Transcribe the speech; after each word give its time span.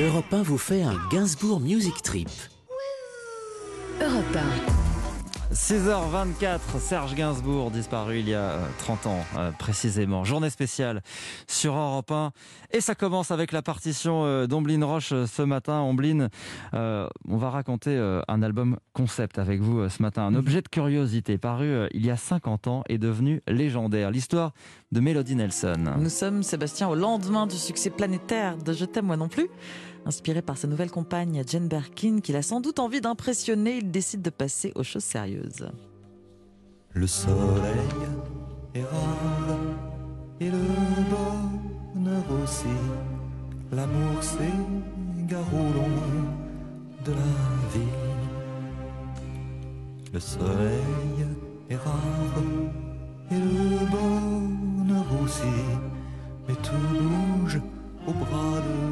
Europe 0.00 0.32
1 0.32 0.42
vous 0.42 0.58
fait 0.58 0.82
un 0.82 0.96
Gainsbourg 1.10 1.60
Music 1.60 2.02
Trip. 2.02 2.28
Europe 4.00 4.36
6h24, 5.52 6.78
Serge 6.78 7.16
Gainsbourg, 7.16 7.72
disparu 7.72 8.20
il 8.20 8.28
y 8.28 8.34
a 8.34 8.60
30 8.78 9.06
ans 9.06 9.24
euh, 9.36 9.50
précisément. 9.50 10.22
Journée 10.22 10.48
spéciale 10.48 11.02
sur 11.48 11.74
Europe 11.74 12.12
1. 12.12 12.30
Et 12.72 12.80
ça 12.80 12.94
commence 12.94 13.32
avec 13.32 13.50
la 13.50 13.60
partition 13.60 14.24
euh, 14.24 14.46
d'Ombline 14.46 14.84
Roche 14.84 15.10
euh, 15.10 15.26
ce 15.26 15.42
matin. 15.42 15.80
Ombline, 15.80 16.28
on 16.72 17.36
va 17.36 17.50
raconter 17.50 17.98
un 18.28 18.42
album 18.42 18.78
concept 18.92 19.40
avec 19.40 19.60
vous 19.60 19.88
ce 19.88 20.00
matin. 20.02 20.22
Un 20.22 20.36
objet 20.36 20.62
de 20.62 20.68
curiosité 20.68 21.36
paru 21.36 21.88
il 21.92 22.06
y 22.06 22.10
a 22.10 22.16
50 22.16 22.68
ans 22.68 22.84
est 22.88 22.98
devenu 22.98 23.42
légendaire. 23.48 24.12
L'histoire 24.12 24.52
de 24.92 25.00
Melody 25.00 25.34
Nelson. 25.34 25.94
Nous 25.98 26.10
sommes, 26.10 26.42
Sébastien, 26.44 26.88
au 26.88 26.94
lendemain 26.94 27.46
du 27.46 27.56
succès 27.56 27.90
planétaire 27.90 28.56
de 28.56 28.72
Je 28.72 28.84
t'aime 28.84 29.06
moi 29.06 29.16
non 29.16 29.28
plus. 29.28 29.48
Inspiré 30.06 30.42
par 30.42 30.56
sa 30.56 30.66
nouvelle 30.66 30.90
compagne 30.90 31.42
Jane 31.46 31.68
Birkin, 31.68 32.20
qu'il 32.20 32.36
a 32.36 32.42
sans 32.42 32.60
doute 32.60 32.78
envie 32.78 33.00
d'impressionner, 33.00 33.78
il 33.78 33.90
décide 33.90 34.22
de 34.22 34.30
passer 34.30 34.72
aux 34.74 34.82
choses 34.82 35.04
sérieuses. 35.04 35.68
Le 36.92 37.06
soleil 37.06 37.30
est 38.74 38.82
rare 38.82 39.58
et 40.40 40.50
le 40.50 40.58
bonheur 41.94 42.24
aussi. 42.42 42.64
L'amour 43.72 44.22
s'égare 44.22 45.54
au 45.54 45.72
long 45.72 46.40
de 47.04 47.12
la 47.12 47.18
vie. 47.72 47.80
Le 50.12 50.18
soleil 50.18 51.26
est 51.68 51.76
rare 51.76 52.42
et 53.30 53.34
le 53.34 53.86
bonheur 53.90 55.06
aussi. 55.22 55.42
Mais 56.48 56.54
tout 56.56 56.98
bouge 56.98 57.60
au 58.08 58.12
bras 58.12 58.60
de 58.60 58.89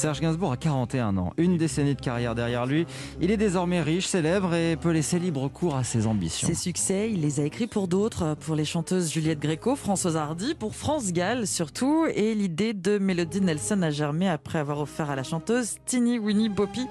Serge 0.00 0.22
Gainsbourg 0.22 0.50
a 0.50 0.56
41 0.56 1.18
ans, 1.18 1.34
une 1.36 1.58
décennie 1.58 1.94
de 1.94 2.00
carrière 2.00 2.34
derrière 2.34 2.64
lui. 2.64 2.86
Il 3.20 3.30
est 3.30 3.36
désormais 3.36 3.82
riche, 3.82 4.06
célèbre 4.06 4.54
et 4.54 4.76
peut 4.76 4.92
laisser 4.92 5.18
libre 5.18 5.46
cours 5.48 5.76
à 5.76 5.84
ses 5.84 6.06
ambitions. 6.06 6.48
Ses 6.48 6.54
succès, 6.54 7.10
il 7.12 7.20
les 7.20 7.38
a 7.38 7.44
écrits 7.44 7.66
pour 7.66 7.86
d'autres, 7.86 8.34
pour 8.40 8.54
les 8.54 8.64
chanteuses 8.64 9.12
Juliette 9.12 9.40
Gréco, 9.40 9.76
Françoise 9.76 10.16
Hardy, 10.16 10.54
pour 10.54 10.74
France 10.74 11.12
Gall 11.12 11.46
surtout. 11.46 12.06
Et 12.14 12.34
l'idée 12.34 12.72
de 12.72 12.96
Melody 12.96 13.42
Nelson 13.42 13.82
a 13.82 13.90
germé 13.90 14.26
après 14.26 14.58
avoir 14.58 14.80
offert 14.80 15.10
à 15.10 15.16
la 15.16 15.22
chanteuse 15.22 15.74
Tini 15.84 16.18
Winnie 16.18 16.48
Boppy 16.48 16.86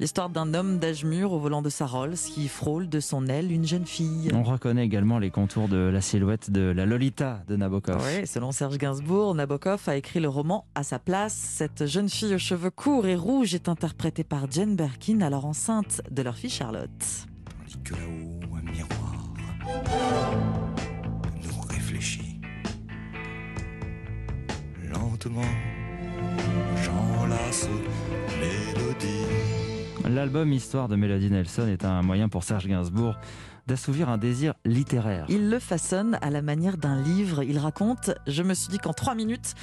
L'histoire 0.00 0.28
d'un 0.28 0.54
homme 0.54 0.80
d'âge 0.80 1.04
mûr 1.04 1.32
au 1.32 1.38
volant 1.38 1.62
de 1.62 1.68
sa 1.68 1.86
Rolls 1.86 2.16
qui 2.16 2.48
frôle 2.48 2.88
de 2.88 2.98
son 2.98 3.28
aile 3.28 3.52
une 3.52 3.64
jeune 3.64 3.86
fille. 3.86 4.28
On 4.34 4.42
reconnaît 4.42 4.84
également 4.84 5.20
les 5.20 5.30
contours 5.30 5.68
de 5.68 5.76
la 5.76 6.00
silhouette 6.00 6.50
de 6.50 6.62
la 6.62 6.84
Lolita 6.84 7.42
de 7.46 7.54
Nabokov. 7.54 8.02
Oui, 8.04 8.26
selon 8.26 8.50
Serge 8.50 8.76
Gainsbourg, 8.76 9.36
Nabokov 9.36 9.82
a 9.86 9.94
écrit 9.94 10.18
le 10.18 10.28
roman 10.28 10.66
à 10.74 10.82
sa 10.82 10.98
place. 10.98 11.34
Cette 11.34 11.86
jeune 11.86 12.08
fille 12.08 12.34
aux 12.34 12.38
cheveux 12.38 12.70
courts 12.70 13.06
et 13.06 13.14
rouges 13.14 13.54
est 13.54 13.68
interprétée 13.68 14.24
par 14.24 14.50
Jane 14.50 14.74
Birkin, 14.74 15.20
alors 15.20 15.44
enceinte 15.44 16.02
de 16.10 16.22
leur 16.22 16.36
fille 16.36 16.50
Charlotte. 16.50 16.88
Tandis 17.60 17.78
que 17.84 17.94
là-haut, 17.94 18.40
un 18.56 18.62
miroir 18.68 19.32
nous 21.44 21.60
réfléchit. 21.68 22.40
Lentement, 24.92 25.42
j'enlace 26.82 27.68
mélodie. 28.40 29.43
L'album 30.08 30.52
Histoire 30.52 30.88
de 30.88 30.96
Melody 30.96 31.30
Nelson 31.30 31.66
est 31.66 31.84
un 31.84 32.02
moyen 32.02 32.28
pour 32.28 32.44
Serge 32.44 32.66
Gainsbourg 32.66 33.16
d'assouvir 33.66 34.10
un 34.10 34.18
désir 34.18 34.52
littéraire. 34.66 35.24
Il 35.30 35.48
le 35.48 35.58
façonne 35.58 36.18
à 36.20 36.28
la 36.28 36.42
manière 36.42 36.76
d'un 36.76 37.00
livre. 37.00 37.42
Il 37.42 37.58
raconte 37.58 38.10
Je 38.26 38.42
me 38.42 38.52
suis 38.52 38.68
dit 38.68 38.76
qu'en 38.76 38.92
trois 38.92 39.14
minutes, 39.14 39.54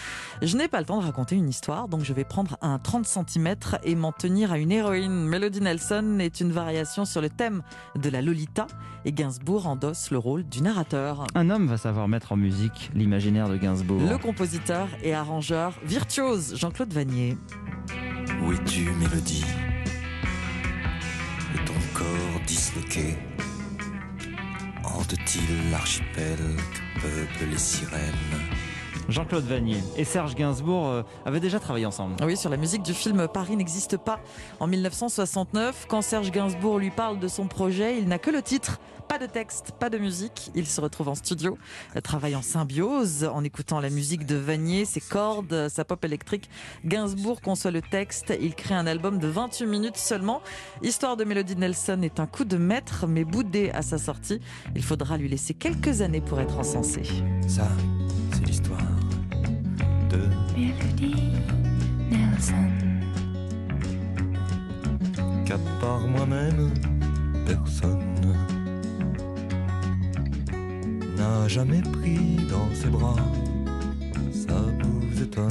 je 0.41 0.57
n'ai 0.57 0.67
pas 0.67 0.79
le 0.79 0.85
temps 0.87 0.99
de 0.99 1.05
raconter 1.05 1.35
une 1.35 1.47
histoire, 1.47 1.87
donc 1.87 2.03
je 2.03 2.11
vais 2.11 2.23
prendre 2.23 2.57
un 2.63 2.79
30 2.79 3.05
cm 3.05 3.55
et 3.83 3.93
m'en 3.93 4.11
tenir 4.11 4.51
à 4.51 4.57
une 4.57 4.71
héroïne. 4.71 5.27
Melody 5.27 5.61
Nelson 5.61 6.17
est 6.19 6.41
une 6.41 6.51
variation 6.51 7.05
sur 7.05 7.21
le 7.21 7.29
thème 7.29 7.61
de 7.95 8.09
la 8.09 8.23
Lolita 8.23 8.65
et 9.05 9.11
Gainsbourg 9.11 9.67
endosse 9.67 10.09
le 10.09 10.17
rôle 10.17 10.43
du 10.43 10.63
narrateur. 10.63 11.27
Un 11.35 11.51
homme 11.51 11.67
va 11.67 11.77
savoir 11.77 12.07
mettre 12.07 12.31
en 12.31 12.37
musique 12.37 12.89
l'imaginaire 12.95 13.47
de 13.47 13.57
Gainsbourg. 13.57 14.01
Le 14.09 14.17
compositeur 14.17 14.87
et 15.03 15.13
arrangeur 15.13 15.73
virtuose 15.85 16.55
Jean-Claude 16.55 16.91
Vanier. 16.91 17.37
Où 18.43 18.51
es-tu, 18.51 18.89
Mélodie? 18.99 19.45
Hante-t-il 24.83 25.71
l'archipel 25.71 26.37
que 26.95 27.01
peuplent 27.01 27.51
les 27.51 27.57
sirènes 27.57 28.70
Jean-Claude 29.09 29.43
Vanier 29.45 29.77
et 29.97 30.03
Serge 30.03 30.35
Gainsbourg 30.35 30.87
euh, 30.87 31.03
avaient 31.25 31.39
déjà 31.39 31.59
travaillé 31.59 31.85
ensemble. 31.85 32.15
Oui, 32.23 32.37
sur 32.37 32.49
la 32.49 32.57
musique 32.57 32.83
du 32.83 32.93
film 32.93 33.27
Paris 33.27 33.55
n'existe 33.55 33.97
pas. 33.97 34.19
En 34.59 34.67
1969, 34.67 35.85
quand 35.87 36.01
Serge 36.01 36.31
Gainsbourg 36.31 36.79
lui 36.79 36.91
parle 36.91 37.19
de 37.19 37.27
son 37.27 37.47
projet, 37.47 37.97
il 37.97 38.07
n'a 38.07 38.19
que 38.19 38.31
le 38.31 38.41
titre, 38.41 38.79
pas 39.11 39.19
de 39.19 39.25
texte, 39.25 39.73
pas 39.77 39.89
de 39.89 39.97
musique. 39.97 40.51
Il 40.55 40.65
se 40.65 40.79
retrouve 40.79 41.09
en 41.09 41.15
studio, 41.15 41.57
travaille 42.01 42.35
en 42.35 42.41
symbiose, 42.41 43.25
en 43.25 43.43
écoutant 43.43 43.81
la 43.81 43.89
musique 43.89 44.25
de 44.25 44.35
Vanier, 44.35 44.85
ses 44.85 45.01
cordes, 45.01 45.67
sa 45.67 45.83
pop 45.83 46.05
électrique. 46.05 46.49
Gainsbourg 46.85 47.41
conçoit 47.41 47.71
le 47.71 47.81
texte, 47.81 48.33
il 48.39 48.55
crée 48.55 48.75
un 48.75 48.87
album 48.87 49.19
de 49.19 49.27
28 49.27 49.65
minutes 49.65 49.97
seulement. 49.97 50.41
Histoire 50.81 51.17
de 51.17 51.25
Melody 51.25 51.57
Nelson 51.57 51.99
est 52.03 52.21
un 52.21 52.25
coup 52.25 52.45
de 52.45 52.55
maître, 52.55 53.05
mais 53.05 53.25
boudé 53.25 53.69
à 53.71 53.81
sa 53.81 53.97
sortie. 53.97 54.39
Il 54.75 54.83
faudra 54.83 55.17
lui 55.17 55.27
laisser 55.27 55.53
quelques 55.53 56.01
années 56.01 56.21
pour 56.21 56.39
être 56.39 56.57
encensé. 56.57 57.01
Ça, 57.47 57.67
Melody 60.55 61.15
Nelson. 62.09 62.71
Qu'à 65.45 65.57
part 65.79 66.07
moi-même, 66.07 66.71
personne 67.45 68.35
n'a 71.17 71.47
jamais 71.47 71.81
pris 71.81 72.37
dans 72.49 72.73
ses 72.73 72.89
bras. 72.89 73.15
Ça 74.31 74.55
vous 74.81 75.21
étonne, 75.21 75.49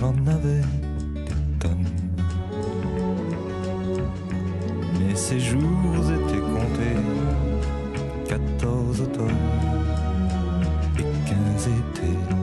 elle 0.00 0.06
en 0.06 0.26
avait 0.26 0.62
des 1.14 1.58
tonnes. 1.58 1.86
Mais 4.98 5.14
ses 5.14 5.40
jours 5.40 6.04
étaient 6.06 6.40
comptés, 6.40 6.96
14 8.28 9.00
automnes 9.02 9.26
et 10.98 11.02
15 11.28 11.68
étés. 11.68 12.39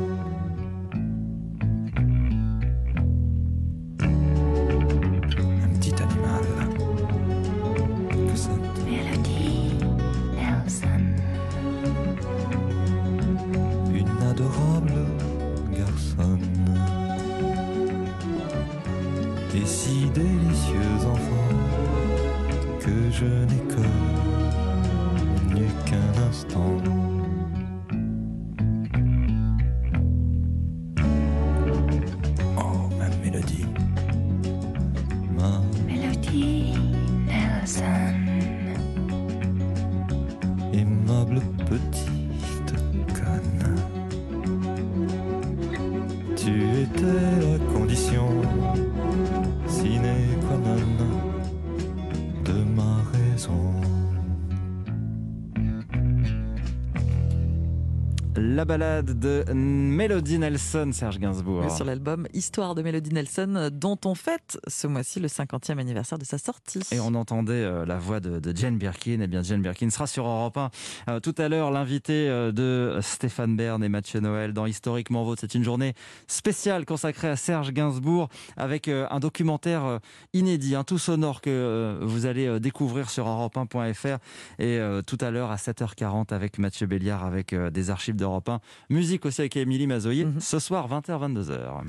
délicieux 20.18 21.06
enfant 21.14 21.50
que 22.80 22.96
je 23.12 23.26
n'ai 23.50 23.64
connu 23.76 25.68
qu'un 25.86 26.14
instant. 26.30 26.78
Oh, 32.58 32.90
ma 32.98 33.08
mélodie. 33.24 33.66
La 58.38 58.66
balade 58.66 59.18
de 59.18 59.44
Melody 59.52 60.38
Nelson, 60.38 60.92
Serge 60.94 61.18
Gainsbourg. 61.18 61.72
Sur 61.76 61.86
l'album 61.86 62.28
Histoire 62.34 62.76
de 62.76 62.84
Melody 62.84 63.12
Nelson, 63.12 63.70
dont 63.72 63.98
on 64.06 64.14
fête 64.14 64.60
ce 64.68 64.86
mois-ci 64.86 65.20
le 65.20 65.28
50e 65.28 65.80
anniversaire 65.80 66.20
de 66.20 66.26
sa 66.26 66.38
sortie. 66.38 66.82
Et 66.92 67.00
on 67.00 67.16
entendait 67.16 67.54
euh, 67.54 67.86
la 67.86 67.98
voix 67.98 68.20
de, 68.20 68.40
de, 68.40 68.56
Jane 68.56 68.78
Birkin. 68.78 69.20
Eh 69.22 69.28
bien, 69.28 69.42
Jane 69.42 69.62
Birkin 69.62 69.90
sera 69.90 70.06
sur 70.06 70.28
Europe 70.28 70.58
1 70.58 70.70
euh, 71.10 71.20
tout 71.20 71.34
à 71.38 71.50
l'heure. 71.50 71.72
L'invité 71.72 72.30
euh, 72.30 72.52
de 72.52 73.00
Stéphane 73.02 73.56
Bern 73.56 73.84
et 73.84 73.90
Mathieu 73.90 74.20
Noël 74.20 74.54
dans 74.54 74.68
Historiquement 74.68 75.24
Vôtre. 75.24 75.42
C'est 75.42 75.56
une 75.56 75.64
journée 75.64 75.94
spéciale 76.28 76.86
consacrée 76.86 77.30
à 77.30 77.36
Serge 77.36 77.74
Gainsbourg 77.74 78.30
avec 78.56 78.88
un 78.88 79.20
documentaire 79.20 80.00
inédit, 80.34 80.76
un 80.76 80.84
tout 80.84 80.98
sonore 80.98 81.42
que 81.42 81.98
vous 82.02 82.26
allez 82.26 82.60
découvrir 82.60 83.10
sur 83.10 83.26
europe1.fr 83.26 84.18
et 84.60 84.80
tout 85.06 85.18
à 85.22 85.32
l'heure 85.32 85.52
à 85.52 85.56
7h40 85.56 86.34
avec 86.34 86.60
Mathieu 86.60 86.88
Béliard 86.88 87.26
avec 87.26 87.54
des 87.56 87.90
archives 87.90 88.16
d'Europe 88.28 88.50
1. 88.50 88.60
Musique 88.90 89.26
aussi 89.26 89.42
avec 89.42 89.56
Émilie 89.58 89.88
Mazoyer. 89.88 90.26
Mm 90.26 90.38
-hmm. 90.38 90.40
Ce 90.42 90.60
soir, 90.60 90.88
20h, 90.88 91.18
22h. 91.20 91.88